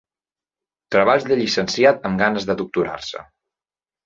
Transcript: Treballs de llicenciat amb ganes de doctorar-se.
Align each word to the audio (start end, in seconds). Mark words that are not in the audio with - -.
Treballs 0.95 1.27
de 1.31 1.37
llicenciat 1.41 2.09
amb 2.11 2.21
ganes 2.25 2.49
de 2.49 2.57
doctorar-se. 2.63 3.23